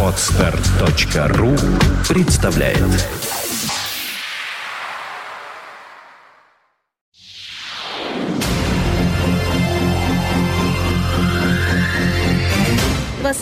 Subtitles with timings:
[0.00, 1.56] Отстар.ру
[2.08, 2.78] представляет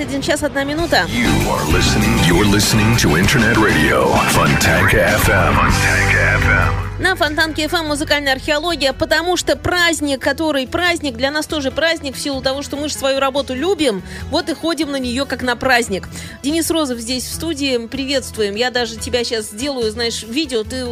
[0.00, 1.06] один час одна минута.
[1.08, 2.18] You are listening.
[2.26, 5.54] You're listening to Internet Radio Fontanka FM.
[5.54, 6.91] Fontanka FM.
[7.02, 12.20] На Фонтанке ФМ музыкальная археология, потому что праздник, который праздник, для нас тоже праздник, в
[12.20, 15.56] силу того, что мы же свою работу любим, вот и ходим на нее как на
[15.56, 16.08] праздник.
[16.44, 18.54] Денис Розов здесь в студии, приветствуем.
[18.54, 20.86] Я даже тебя сейчас сделаю, знаешь, видео, ты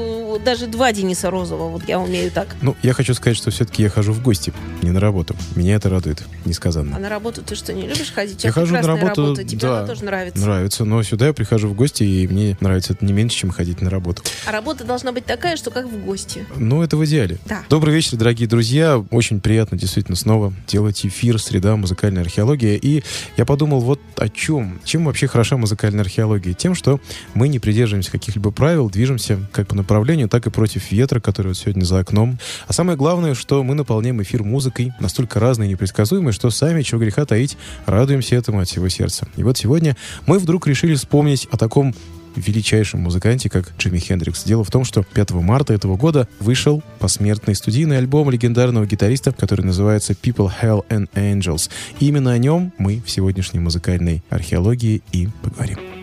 [0.45, 2.57] даже два Дениса Розова, вот я умею так.
[2.61, 5.37] Ну, я хочу сказать, что все-таки я хожу в гости, не на работу.
[5.55, 6.99] Меня это радует, А несказанно.
[6.99, 8.43] на работу ты что, не любишь ходить?
[8.43, 10.41] Я хожу на работу, работа, тебе да, она тоже нравится.
[10.41, 13.81] Нравится, но сюда я прихожу в гости, и мне нравится это не меньше, чем ходить
[13.81, 14.25] на работу.
[14.45, 16.47] А работа должна быть такая, что как в гости.
[16.57, 17.39] Ну, это в идеале.
[17.47, 17.63] Да.
[17.69, 19.05] Добрый вечер, дорогие друзья.
[19.11, 21.77] Очень приятно действительно снова делать эфир «Среда.
[21.77, 22.77] Музыкальная археология».
[22.77, 23.03] И
[23.37, 24.81] я подумал вот о чем.
[24.85, 26.55] Чем вообще хороша музыкальная археология?
[26.55, 27.01] Тем, что
[27.35, 31.57] мы не придерживаемся каких-либо правил, движемся как по направлению, так и против ветра, который вот
[31.57, 32.39] сегодня за окном.
[32.67, 37.01] А самое главное, что мы наполняем эфир музыкой, настолько разной и непредсказуемой, что сами, чего
[37.01, 37.57] греха таить,
[37.87, 39.29] радуемся этому от всего сердца.
[39.37, 41.95] И вот сегодня мы вдруг решили вспомнить о таком
[42.37, 44.45] величайшем музыканте, как Джимми Хендрикс.
[44.45, 49.65] Дело в том, что 5 марта этого года вышел посмертный студийный альбом легендарного гитариста, который
[49.65, 51.71] называется People, Hell and Angels.
[51.99, 56.00] И именно о нем мы в сегодняшней музыкальной археологии и поговорим.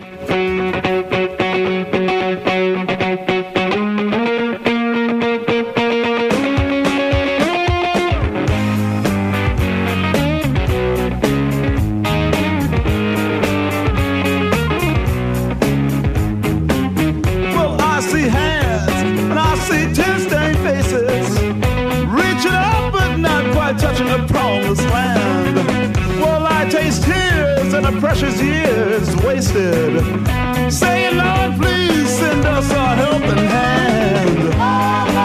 [26.78, 30.00] Taste tears and the precious years wasted.
[30.72, 35.17] Saying, Lord, please send us a helping hand.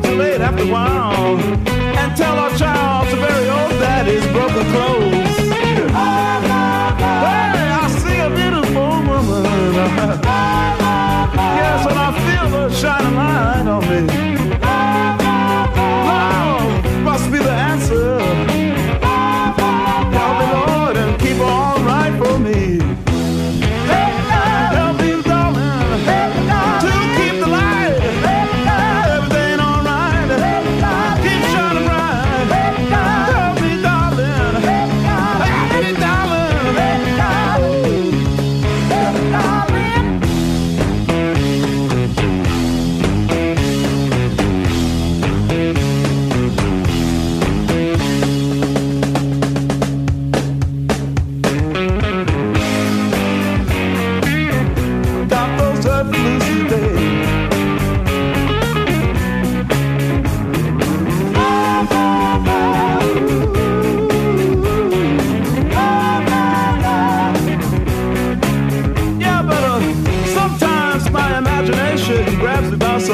[0.00, 1.38] Be too late after a while.
[2.00, 5.12] And tell our child to bury old daddy's broken clothes.
[7.24, 9.44] Hey, I see a beautiful woman.
[11.58, 14.45] Yes, and I feel the shining light on me.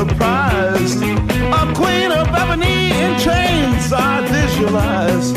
[0.04, 0.96] Grabs me by surprise.
[1.00, 5.32] A queen of ebony in chains I visualize.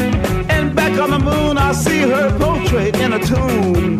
[0.49, 3.94] And back on the moon, I see her portrait in a tomb.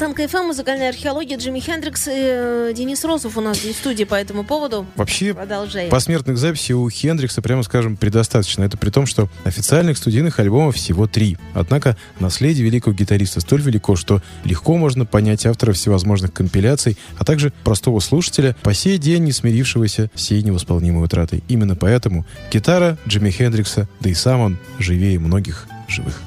[0.00, 4.04] Фонтанка КФМ, музыкальная археология, Джимми Хендрикс и э, Денис Розов у нас здесь в студии
[4.04, 4.86] по этому поводу.
[4.96, 5.90] Вообще, Продолжаем.
[5.90, 8.64] посмертных записей у Хендрикса, прямо скажем, предостаточно.
[8.64, 11.36] Это при том, что официальных студийных альбомов всего три.
[11.52, 17.52] Однако наследие великого гитариста столь велико, что легко можно понять автора всевозможных компиляций, а также
[17.62, 21.44] простого слушателя, по сей день не смирившегося с сей невосполнимой утратой.
[21.48, 26.22] Именно поэтому гитара Джимми Хендрикса, да и сам он, живее многих живых.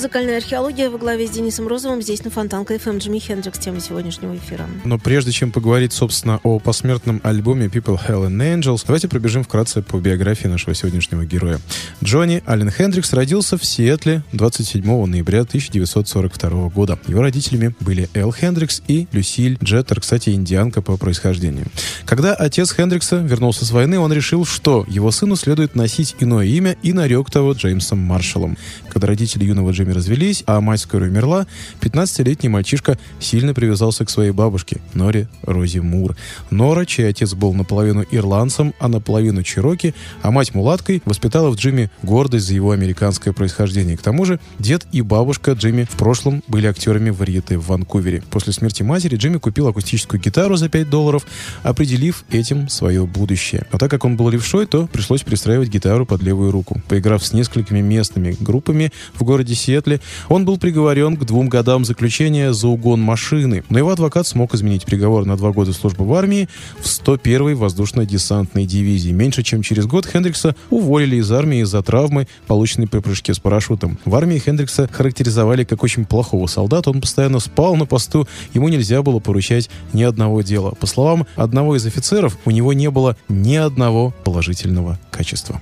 [0.00, 2.92] Музыкальная археология во главе с Денисом Розовым здесь на Фонтанка FM.
[2.92, 2.98] Эм.
[3.00, 4.66] Джимми Хендрикс, тема сегодняшнего эфира.
[4.86, 9.82] Но прежде чем поговорить, собственно, о посмертном альбоме People, Hell and Angels, давайте пробежим вкратце
[9.82, 11.60] по биографии нашего сегодняшнего героя.
[12.02, 16.98] Джонни Аллен Хендрикс родился в Сиэтле 27 ноября 1942 года.
[17.06, 21.66] Его родителями были Эл Хендрикс и Люсиль Джеттер, кстати, индианка по происхождению.
[22.06, 26.74] Когда отец Хендрикса вернулся с войны, он решил, что его сыну следует носить иное имя
[26.82, 28.56] и нарек того Джеймсом Маршаллом.
[28.88, 31.46] Когда родители юного Джеймса Джимми развелись, а мать скоро умерла,
[31.80, 36.16] 15-летний мальчишка сильно привязался к своей бабушке, Норе Рози Мур.
[36.50, 41.90] Нора, чей отец был наполовину ирландцем, а наполовину чероки, а мать мулаткой, воспитала в Джимми
[42.02, 43.96] гордость за его американское происхождение.
[43.96, 48.22] К тому же, дед и бабушка Джимми в прошлом были актерами варьете в Ванкувере.
[48.30, 51.26] После смерти матери Джимми купил акустическую гитару за 5 долларов,
[51.62, 53.66] определив этим свое будущее.
[53.70, 56.80] А так как он был левшой, то пришлось пристраивать гитару под левую руку.
[56.88, 62.52] Поиграв с несколькими местными группами в городе Сиэтле, он был приговорен к двум годам заключения
[62.52, 63.64] за угон машины.
[63.68, 68.66] Но его адвокат смог изменить приговор на два года службы в армии в 101-й воздушно-десантной
[68.66, 69.10] дивизии.
[69.10, 73.98] Меньше чем через год Хендрикса уволили из армии из-за травмы, полученной при прыжке с парашютом.
[74.04, 76.90] В армии Хендрикса характеризовали как очень плохого солдата.
[76.90, 80.72] Он постоянно спал на посту, ему нельзя было поручать ни одного дела.
[80.72, 85.60] По словам одного из офицеров, у него не было ни одного положительного качества.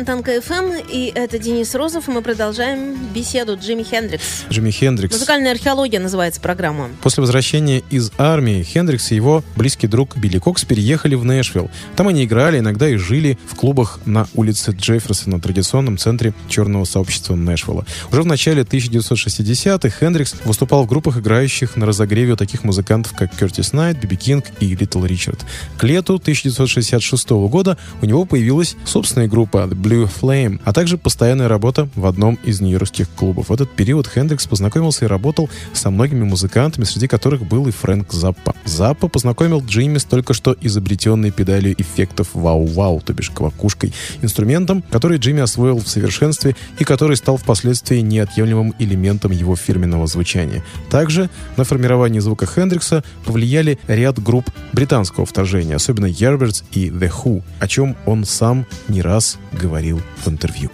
[0.00, 4.46] Фонтанка FM, и это Денис Розов, и мы продолжаем беседу Джимми Хендрикс.
[4.48, 5.12] Джимми Хендрикс.
[5.12, 6.88] Музыкальная археология называется программа.
[7.02, 11.70] После возвращения из армии Хендрикс и его близкий друг Билли Кокс переехали в Нэшвилл.
[11.96, 17.34] Там они играли, иногда и жили в клубах на улице Джефферсона, традиционном центре черного сообщества
[17.34, 17.84] Нэшвилла.
[18.10, 23.36] Уже в начале 1960-х Хендрикс выступал в группах, играющих на разогреве у таких музыкантов, как
[23.36, 25.44] Кертис Найт, Би Би Кинг и Литл Ричард.
[25.76, 31.48] К лету 1966 года у него появилась собственная группа The Blue Flame, а также постоянная
[31.48, 33.48] работа в одном из нью-йоркских клубов.
[33.48, 38.12] В этот период Хендрикс познакомился и работал со многими музыкантами, среди которых был и Фрэнк
[38.12, 38.54] Заппа.
[38.64, 45.18] Заппа познакомил Джимми с только что изобретенной педалью эффектов вау-вау, то бишь квакушкой, инструментом, который
[45.18, 50.62] Джимми освоил в совершенстве и который стал впоследствии неотъемлемым элементом его фирменного звучания.
[50.88, 57.42] Также на формирование звука Хендрикса повлияли ряд групп британского вторжения, особенно Yardbirds и The Who,
[57.58, 60.70] о чем он сам не раз говорил в интервью.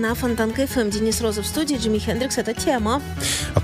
[0.00, 0.90] На Фонтанка FM.
[0.90, 2.38] Денис Розов в студии, Джимми Хендрикс.
[2.38, 3.02] Это тема.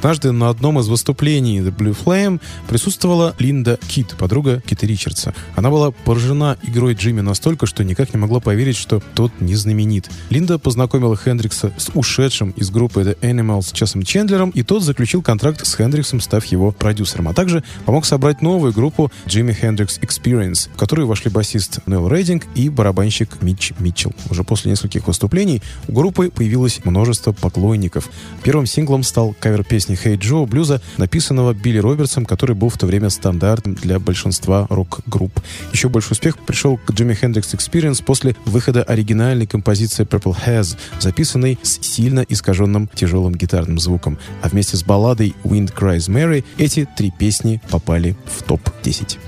[0.06, 5.34] Однажды на одном из выступлений The Blue Flame присутствовала Линда Кит, подруга Кита Ричардса.
[5.56, 10.08] Она была поражена игрой Джимми настолько, что никак не могла поверить, что тот не знаменит.
[10.30, 15.66] Линда познакомила Хендрикса с ушедшим из группы The Animals Чесом Чендлером, и тот заключил контракт
[15.66, 20.76] с Хендриксом, став его продюсером, а также помог собрать новую группу Jimi Hendrix Experience, в
[20.76, 24.12] которую вошли басист Нел Рейдинг и барабанщик Митч Митчелл.
[24.30, 28.08] Уже после нескольких выступлений у группы появилось множество поклонников.
[28.44, 32.86] Первым синглом стал кавер песни «Hey Joe» блюза, написанного Билли Робертсом, который был в то
[32.86, 35.40] время стандартом для большинства рок-групп.
[35.72, 41.58] Еще больше успех пришел к Jimi Hendrix Experience после выхода оригинальной композиции Purple Haze, записанной
[41.62, 44.18] с сильно искаженным тяжелым гитарным звуком.
[44.42, 49.18] А вместе с балладой Wind Cries Mary эти три песни попали в топ-10.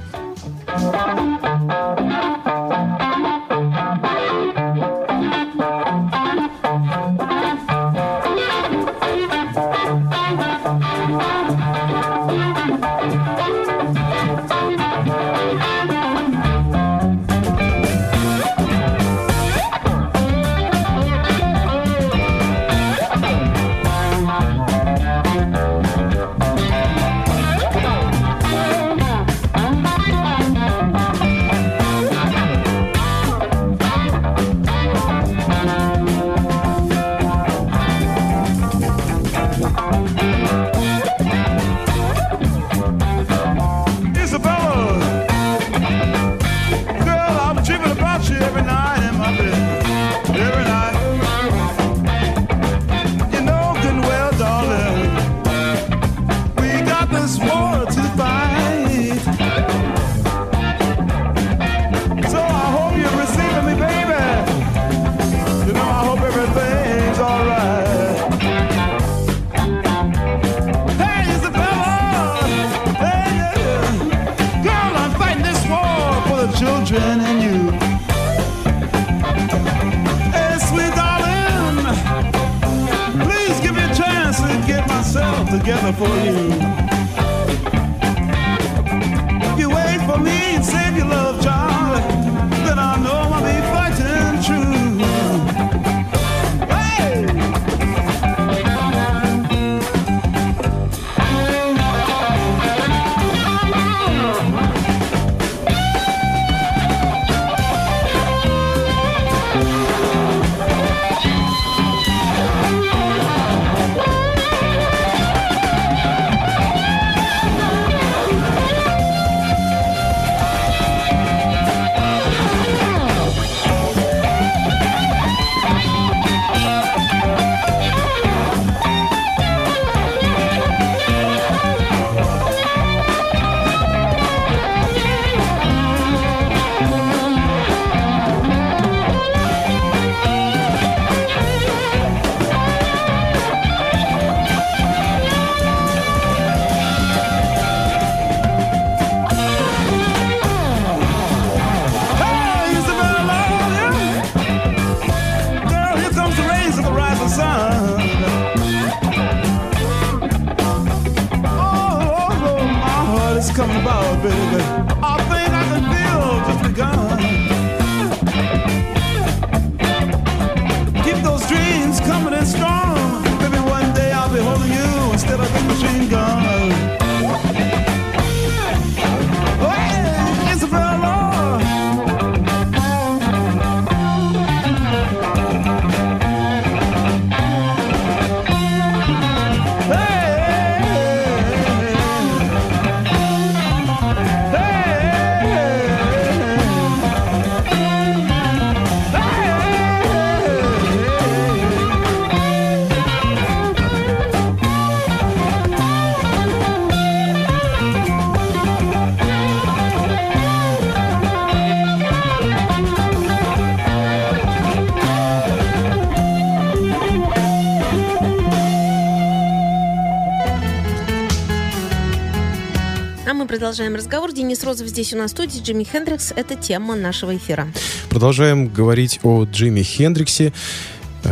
[223.68, 224.32] Продолжаем разговор.
[224.32, 225.60] Денис Розов здесь у нас в студии.
[225.60, 226.32] Джимми Хендрикс.
[226.34, 227.68] Это тема нашего эфира.
[228.08, 230.54] Продолжаем говорить о Джимми Хендриксе.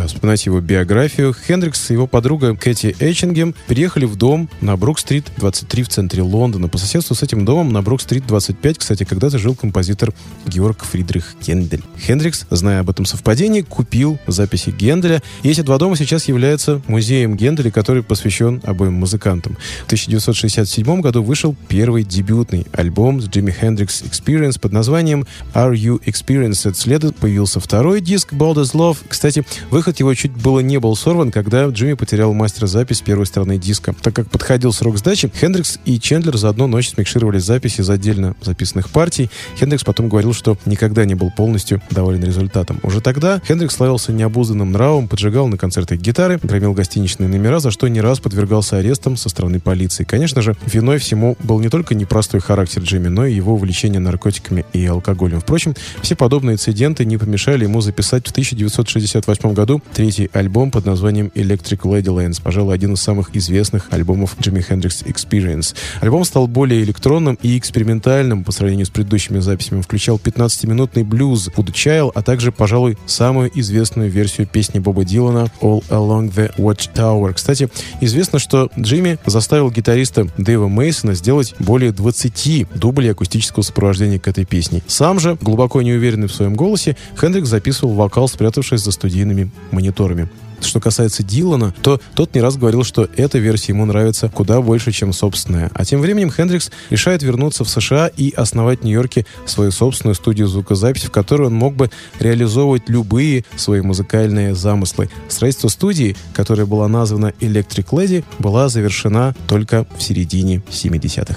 [0.06, 5.82] Вспоминать его биографию, Хендрикс и его подруга Кэти Эчингем приехали в дом на Брук-стрит 23
[5.82, 6.68] в центре Лондона.
[6.68, 10.12] По соседству с этим домом на Брук-стрит 25, кстати, когда-то жил композитор
[10.46, 11.82] Георг Фридрих Гендель.
[11.98, 15.22] Хендрикс, зная об этом совпадении, купил записи Генделя.
[15.42, 19.56] И эти два дома сейчас являются музеем Генделя, который посвящен обоим музыкантам.
[19.82, 26.00] В 1967 году вышел первый дебютный альбом с Джимми Хендрикс Experience под названием Are You
[26.04, 26.74] Experienced?
[26.74, 28.98] Следом появился второй диск Bold as Love.
[29.08, 33.94] Кстати, выход его чуть было не был сорван, когда Джимми потерял мастер-запись первой стороны диска.
[34.02, 38.35] Так как подходил срок сдачи, Хендрикс и Чендлер за одну ночь смикшировали записи из отдельно
[38.42, 39.30] записанных партий.
[39.59, 42.80] Хендрикс потом говорил, что никогда не был полностью доволен результатом.
[42.82, 47.88] Уже тогда Хендрикс славился необузданным нравом, поджигал на концертах гитары, громил гостиничные номера, за что
[47.88, 50.04] не раз подвергался арестам со стороны полиции.
[50.04, 54.64] Конечно же, виной всему был не только непростой характер Джимми, но и его увлечение наркотиками
[54.72, 55.40] и алкоголем.
[55.40, 61.31] Впрочем, все подобные инциденты не помешали ему записать в 1968 году третий альбом под названием
[61.35, 65.75] Electric Ladylands, пожалуй, один из самых известных альбомов Джимми Хендрикс Experience.
[66.01, 69.83] Альбом стал более электронным и экспериментальным по сравнению с предыдущими записями.
[69.83, 75.85] Включал 15-минутный блюз Wood Child, а также, пожалуй, самую известную версию песни Боба Дилана All
[75.88, 77.33] Along the Watchtower.
[77.35, 77.68] Кстати,
[78.01, 84.44] известно, что Джимми заставил гитариста Дэйва Мейсона сделать более 20 дублей акустического сопровождения к этой
[84.44, 84.83] песне.
[84.87, 90.28] Сам же, глубоко неуверенный в своем голосе, Хендрикс записывал вокал, спрятавшись за студийными мониторами.
[90.60, 94.90] Что касается Дилана, то тот не раз говорил, что эта версия ему нравится куда больше,
[94.90, 95.70] чем собственная.
[95.74, 100.48] А тем временем Хендрикс решает вернуться в США и основать в Нью-Йорке свою собственную студию
[100.48, 105.10] звукозаписи, в которой он мог бы реализовывать любые свои музыкальные замыслы.
[105.28, 111.36] Строительство студии, которая была названа Electric Lady, была завершена только в середине 70-х.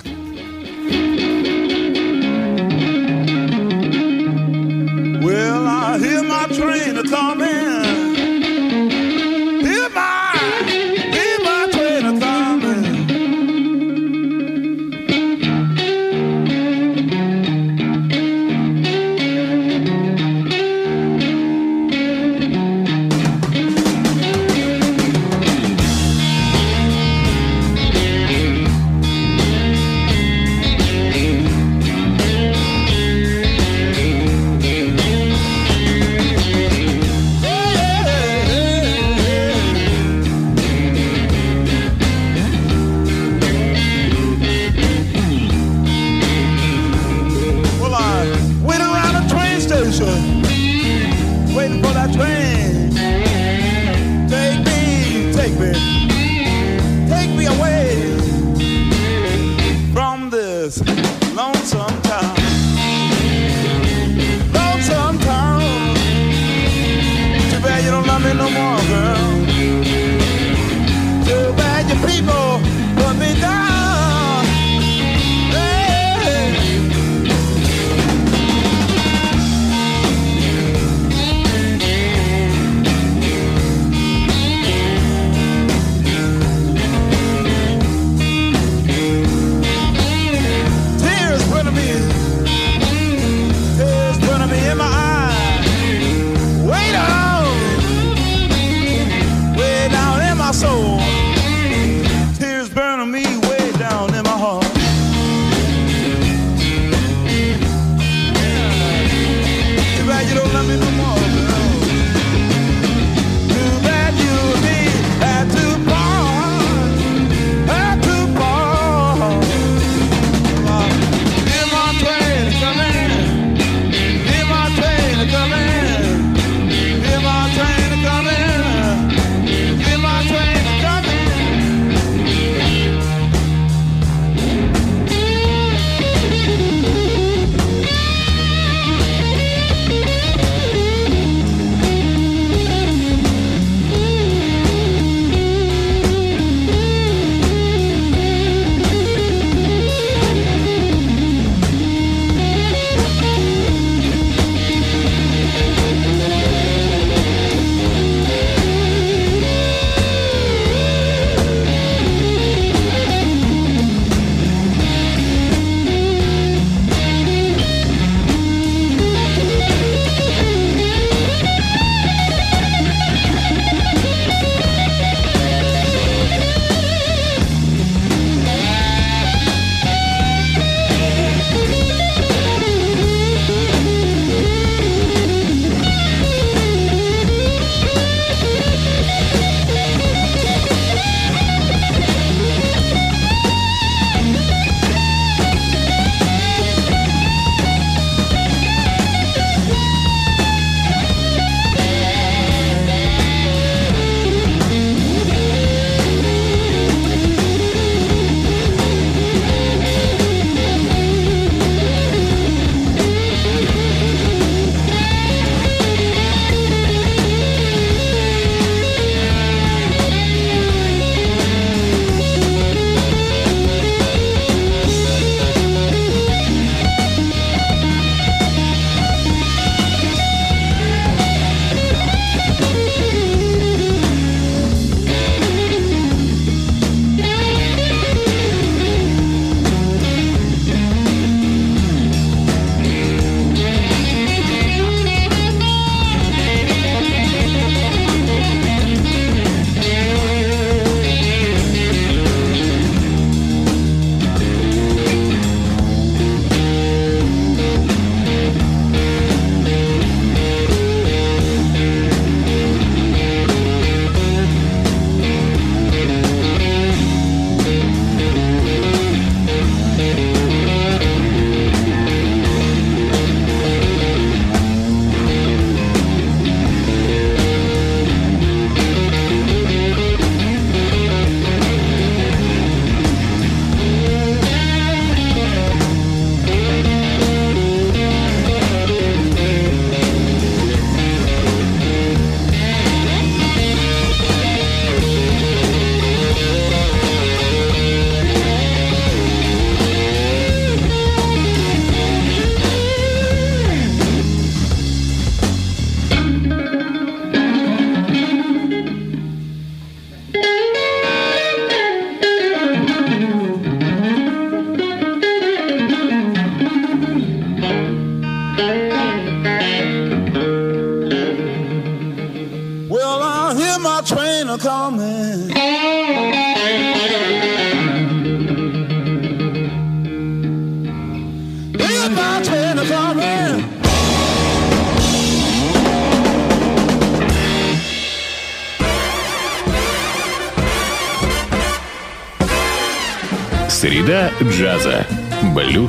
[5.22, 5.69] Well,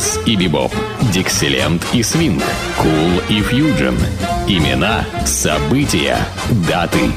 [0.01, 0.73] Блюз и бибоп.
[1.13, 2.43] Дикселент и свинг.
[2.79, 3.99] Кул и фьюджен.
[4.49, 6.17] Имена, события,
[6.67, 7.13] даты.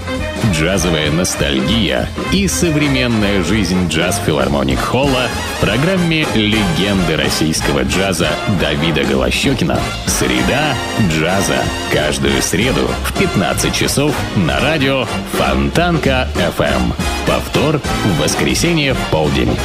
[0.52, 8.28] Джазовая ностальгия и современная жизнь джаз-филармоник Холла в программе «Легенды российского джаза»
[8.60, 10.76] Давида Голощекина «Среда
[11.10, 11.64] джаза».
[11.94, 15.06] Каждую среду в 15 часов на радио
[15.38, 16.94] Фонтанка FM.
[17.26, 19.58] Повтор в воскресенье в полдень.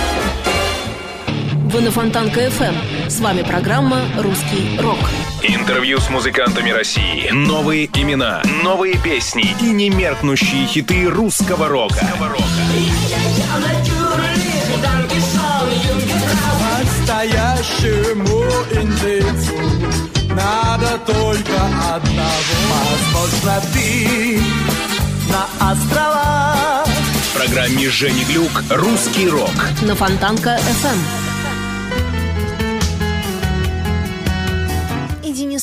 [1.70, 3.10] Вы на Фонтанка FM.
[3.10, 4.98] С вами программа «Русский рок».
[5.42, 7.28] Интервью с музыкантами России.
[7.30, 12.08] Новые имена, новые песни и немеркнущие хиты русского рока.
[16.80, 19.52] Настоящему индейцу
[20.30, 22.78] надо только одного.
[23.12, 24.40] Возможно, ты
[25.28, 29.52] на острова В программе Жени Глюк «Русский рок».
[29.82, 30.58] На Фонтанка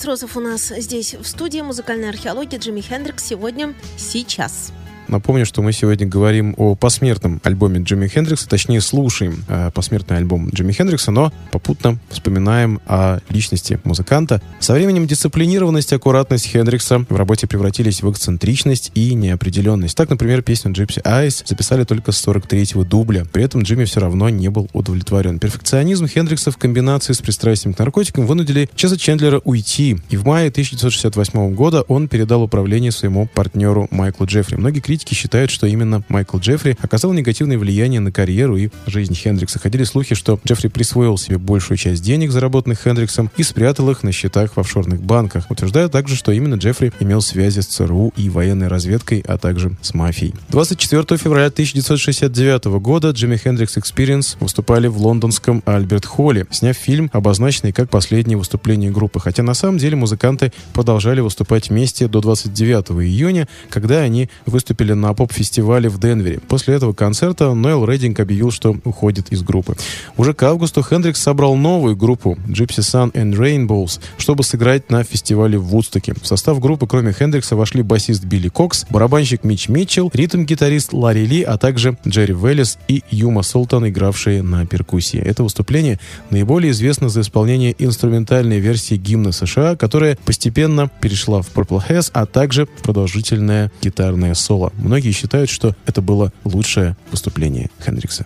[0.06, 4.72] Розов у нас здесь в студии музыкальной археологии Джимми Хендрикс сегодня, сейчас.
[5.08, 10.50] Напомню, что мы сегодня говорим о посмертном альбоме Джимми Хендрикса, точнее слушаем э, посмертный альбом
[10.50, 14.42] Джимми Хендрикса, но попутно вспоминаем о личности музыканта.
[14.60, 19.96] Со временем дисциплинированность и аккуратность Хендрикса в работе превратились в эксцентричность и неопределенность.
[19.96, 23.26] Так, например, песню Gypsy Eyes записали только с 43-го дубля.
[23.32, 25.40] При этом Джимми все равно не был удовлетворен.
[25.40, 29.98] Перфекционизм Хендрикса в комбинации с пристрастием к наркотикам вынудили Чеза Чендлера уйти.
[30.10, 34.56] И в мае 1968 года он передал управление своему партнеру Майклу Джеффри.
[34.56, 39.60] Многие критики считают, что именно Майкл Джеффри оказал негативное влияние на карьеру и жизнь Хендрикса.
[39.60, 44.12] Ходили слухи, что Джеффри присвоил себе большую часть денег, заработанных Хендриксом, и спрятал их на
[44.12, 45.50] счетах в офшорных банках.
[45.50, 49.94] Утверждают также, что именно Джеффри имел связи с ЦРУ и военной разведкой, а также с
[49.94, 50.34] мафией.
[50.50, 57.74] 24 февраля 1969 года Джимми Хендрикс Experience выступали в лондонском Альберт Холле, сняв фильм, обозначенный
[57.74, 59.20] как последнее выступление группы.
[59.20, 65.14] Хотя на самом деле музыканты продолжали выступать вместе до 29 июня, когда они выступили на
[65.14, 66.40] поп-фестивале в Денвере.
[66.48, 69.76] После этого концерта Ноэл Рейдинг объявил, что уходит из группы.
[70.18, 75.58] Уже к августу Хендрикс собрал новую группу Gypsy Sun and Rainbows, чтобы сыграть на фестивале
[75.58, 76.14] в Вудстоке.
[76.22, 81.42] В состав группы, кроме Хендрикса, вошли басист Билли Кокс, барабанщик Митч Митчелл, ритм-гитарист Ларри Ли,
[81.44, 85.20] а также Джерри Веллис и Юма Султан, игравшие на перкуссии.
[85.20, 91.82] Это выступление наиболее известно за исполнение инструментальной версии гимна США, которая постепенно перешла в Purple
[91.88, 94.72] Haze, а также в продолжительное гитарное соло.
[94.78, 98.26] Многие считают, что это было лучшее выступление Хендрикса.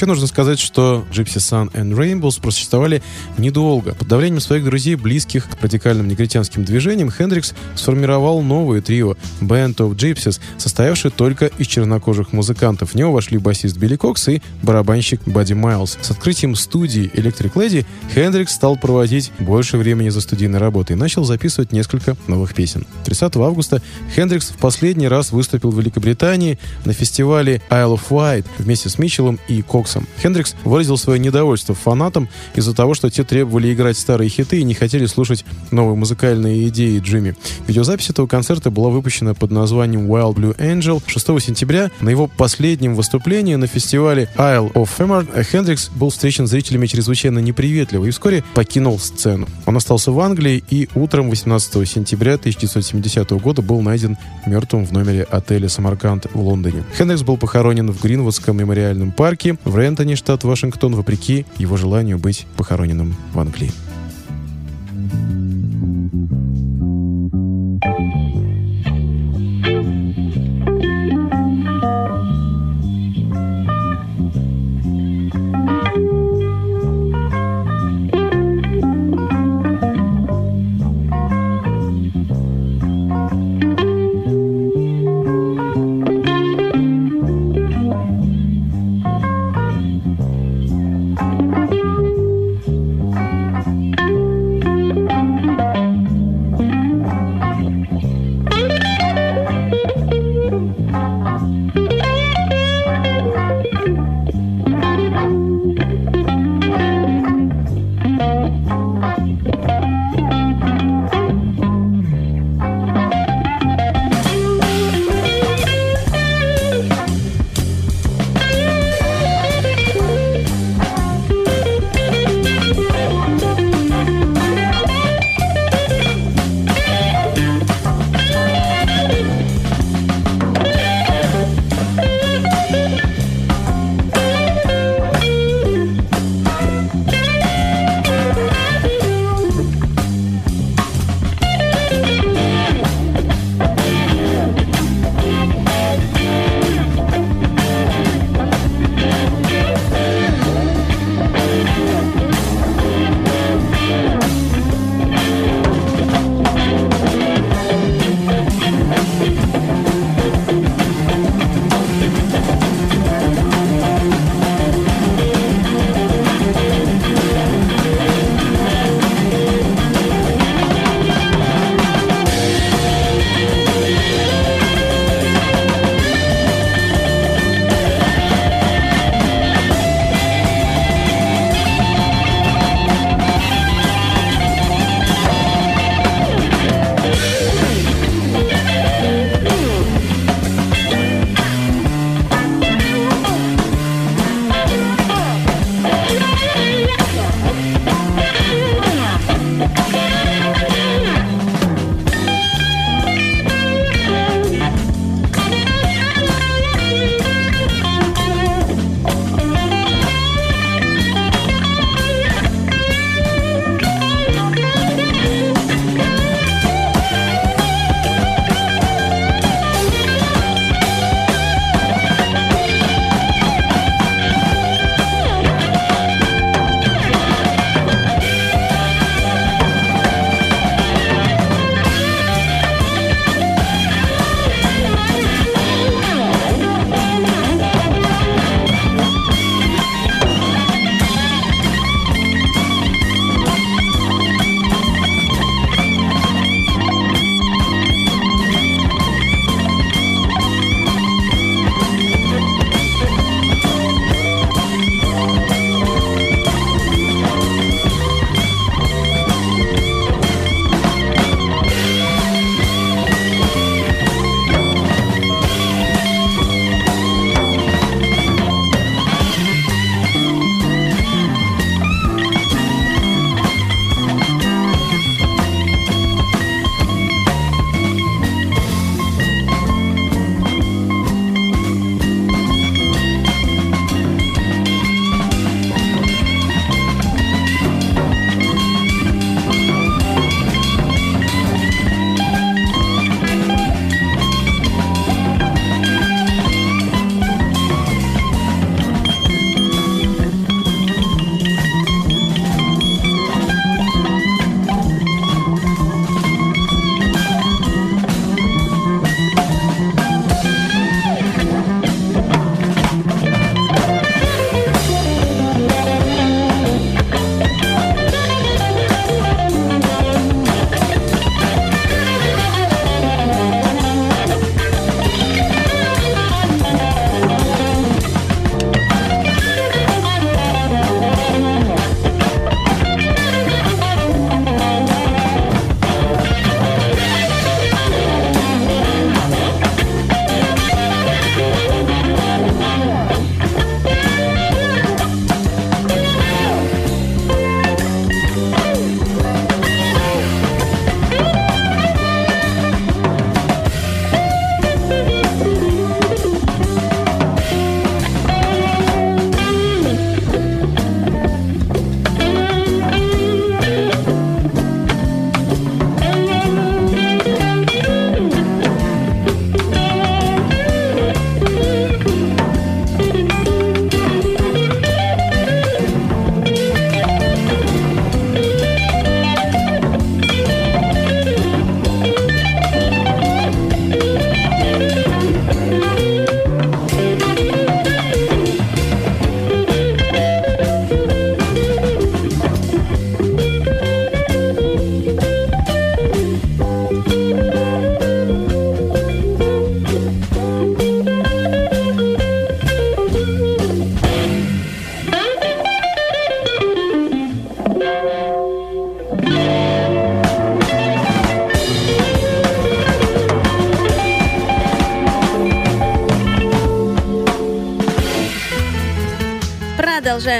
[0.00, 3.02] Вообще нужно сказать, что Gypsy Sun and Rainbows просуществовали
[3.36, 3.94] недолго.
[3.94, 9.96] Под давлением своих друзей, близких к радикальным негритянским движениям, Хендрикс сформировал новое трио Band of
[9.96, 12.92] Gypsies, состоявшее только из чернокожих музыкантов.
[12.92, 15.98] В него вошли басист Билли Кокс и барабанщик Бадди Майлз.
[16.00, 17.84] С открытием студии Electric Lady
[18.14, 22.86] Хендрикс стал проводить больше времени за студийной работой и начал записывать несколько новых песен.
[23.04, 23.82] 30 августа
[24.16, 29.38] Хендрикс в последний раз выступил в Великобритании на фестивале Isle of Wight вместе с Митчеллом
[29.46, 29.60] и
[29.90, 30.06] Коксом.
[30.22, 34.74] Хендрикс выразил свое недовольство фанатам из-за того, что те требовали играть старые хиты и не
[34.74, 37.34] хотели слушать новые музыкальные идеи Джимми.
[37.66, 41.90] Видеозапись этого концерта была выпущена под названием Wild Blue Angel 6 сентября.
[42.00, 48.04] На его последнем выступлении на фестивале Isle of Femmer Хендрикс был встречен зрителями чрезвычайно неприветливо
[48.04, 49.48] и вскоре покинул сцену.
[49.66, 54.16] Он остался в Англии и утром 18 сентября 1970 года был найден
[54.46, 56.84] мертвым в номере отеля «Самарканд» в Лондоне.
[56.96, 62.46] Хендрикс был похоронен в Гринвудском мемориальном парке в Рентоне, штат Вашингтон, вопреки его желанию быть
[62.58, 63.72] похороненным в Англии.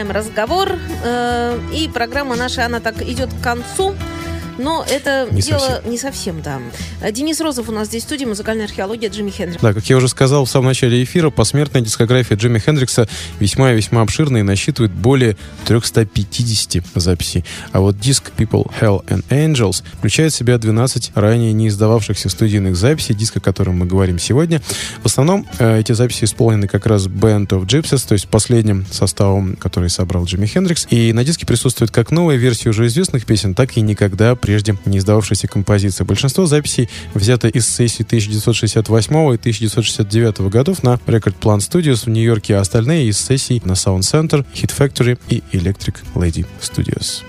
[0.01, 0.79] Продолжаем разговор.
[1.05, 3.95] Э, и программа наша, она так идет к концу.
[4.61, 5.91] Но это Не дело совсем.
[5.91, 6.61] не совсем, да.
[7.11, 9.63] Денис Розов у нас здесь в студии, музыкальная археология Джимми Хендрикс.
[9.63, 13.09] Да, как я уже сказал в самом начале эфира, посмертная дискография Джимми Хендрикса
[13.39, 15.37] весьма и весьма обширная и насчитывает более
[15.67, 17.45] 350 записей.
[17.73, 22.77] А вот диск People, Hell and Angels включает в себя 12 ранее не издававшихся студийных
[22.77, 24.61] записей, диск, о котором мы говорим сегодня.
[25.03, 29.57] В основном э, эти записи исполнены как раз Band of Gypsies, то есть последним составом,
[29.57, 30.87] который собрал Джимми Хендрикс.
[30.91, 34.99] И на диске присутствует как новая версия уже известных песен, так и никогда прежде не
[34.99, 36.03] издававшейся композиции.
[36.03, 42.57] Большинство записей взято из сессий 1968 и 1969 годов на Record Plant Studios в Нью-Йорке,
[42.57, 47.23] а остальные из сессий на Sound Center, Hit Factory и Electric Lady Studios.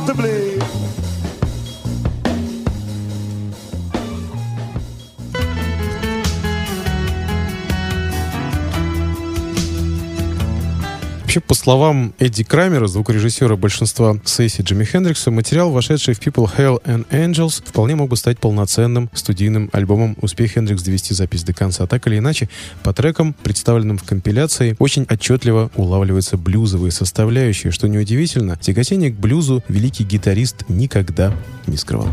[0.00, 0.59] To possibly
[11.30, 16.82] Вообще, по словам Эдди Крамера, звукорежиссера большинства сессий Джимми Хендрикса, материал, вошедший в People, Hell
[16.82, 21.86] and Angels, вполне мог бы стать полноценным студийным альбомом Успех Хендрикс довести запись до конца».
[21.86, 22.48] Так или иначе,
[22.82, 29.62] по трекам, представленным в компиляции, очень отчетливо улавливаются блюзовые составляющие, что неудивительно, тяготение к блюзу
[29.68, 31.32] великий гитарист никогда
[31.68, 32.08] не скрывал.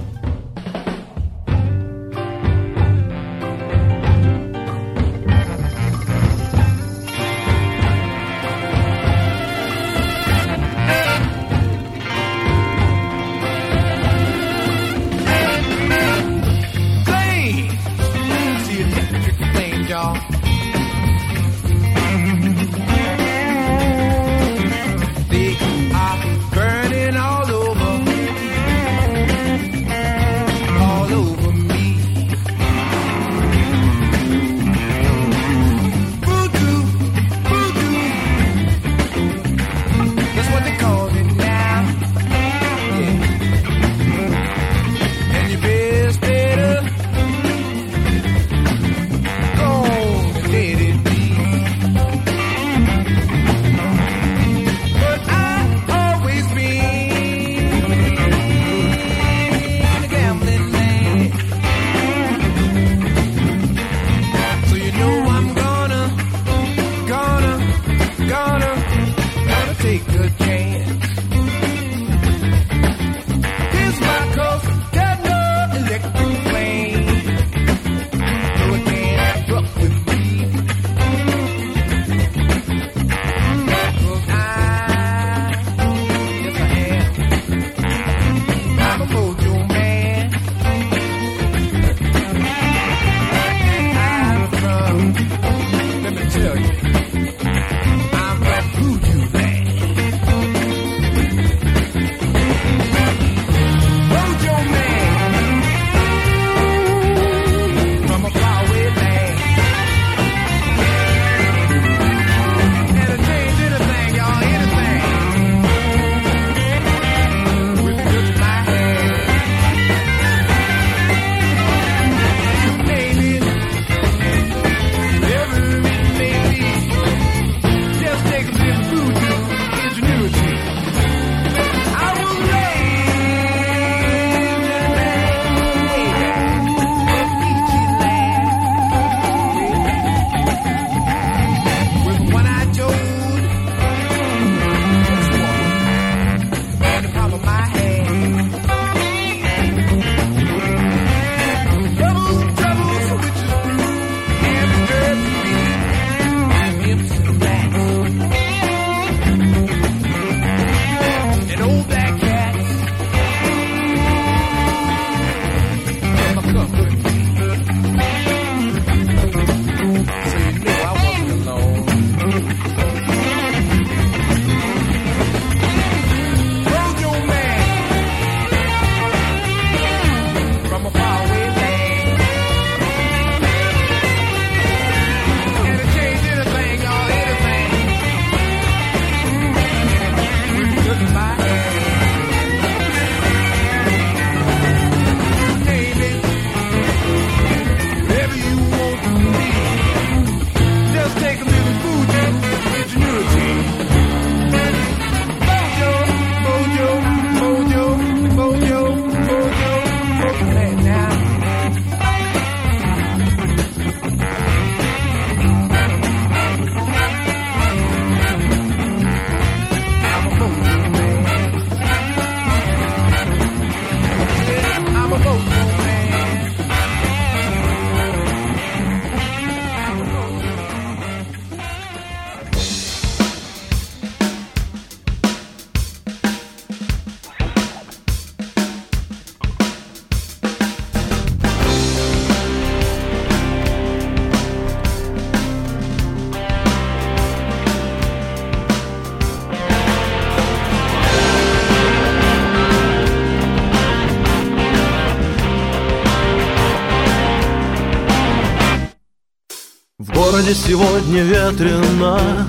[260.47, 262.47] погоде сегодня ветрено?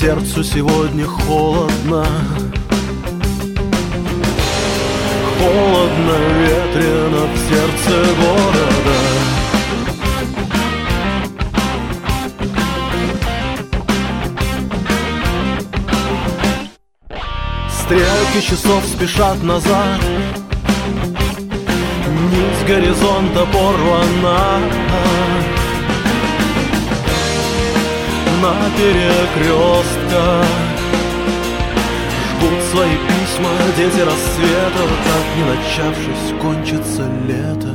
[0.00, 2.06] Сердцу сегодня холодно.
[5.38, 8.98] Холодно, ветрено в сердце города.
[17.70, 20.00] Стрелки часов спешат назад.
[22.30, 25.27] Нить горизонта порвана.
[28.42, 30.46] На перекрестках
[32.30, 37.74] Жгут свои письма дети рассвета Так не начавшись кончится лето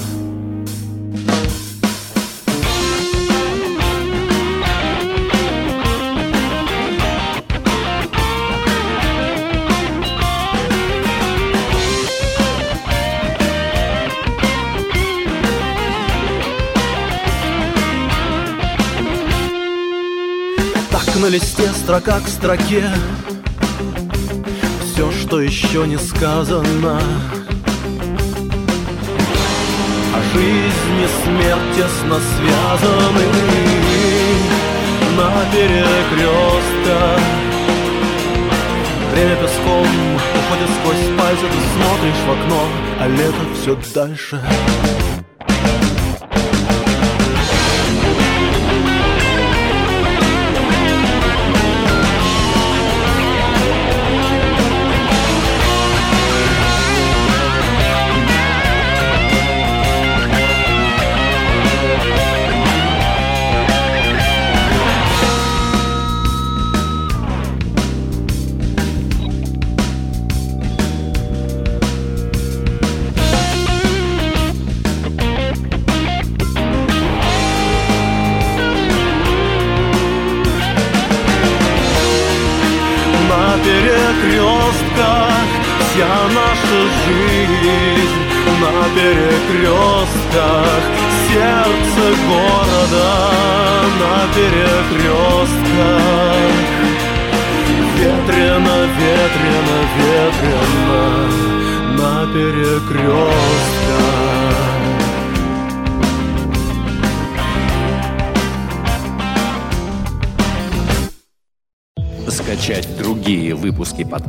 [21.24, 22.84] на листе строка к строке.
[24.84, 27.00] Все, что еще не сказано.
[30.14, 33.26] А жизнь и смерть тесно связаны
[35.16, 37.22] На перекрестках
[39.14, 42.68] Время песком уходит сквозь пальцы Ты смотришь в окно,
[43.00, 44.42] а лето все дальше